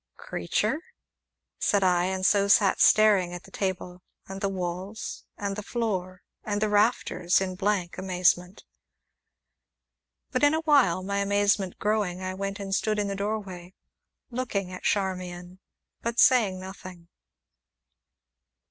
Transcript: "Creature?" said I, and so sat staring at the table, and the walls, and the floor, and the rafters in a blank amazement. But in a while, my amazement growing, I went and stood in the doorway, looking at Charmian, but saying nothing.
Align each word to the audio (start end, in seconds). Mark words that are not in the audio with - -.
"Creature?" 0.17 0.79
said 1.59 1.83
I, 1.83 2.05
and 2.05 2.25
so 2.25 2.47
sat 2.47 2.81
staring 2.81 3.35
at 3.35 3.43
the 3.43 3.51
table, 3.51 4.01
and 4.27 4.41
the 4.41 4.49
walls, 4.49 5.25
and 5.37 5.55
the 5.55 5.61
floor, 5.61 6.23
and 6.43 6.59
the 6.59 6.69
rafters 6.69 7.39
in 7.39 7.51
a 7.51 7.55
blank 7.55 7.99
amazement. 7.99 8.63
But 10.31 10.43
in 10.43 10.55
a 10.55 10.61
while, 10.61 11.03
my 11.03 11.17
amazement 11.19 11.77
growing, 11.77 12.19
I 12.19 12.33
went 12.33 12.59
and 12.59 12.73
stood 12.73 12.97
in 12.97 13.09
the 13.09 13.15
doorway, 13.15 13.75
looking 14.31 14.71
at 14.73 14.81
Charmian, 14.81 15.59
but 16.01 16.17
saying 16.17 16.59
nothing. 16.59 17.07